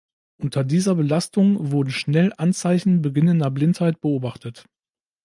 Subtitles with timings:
[0.39, 4.65] Unter dieser Belastung wurden schnell Anzeichen beginnender Blindheit beobachtet.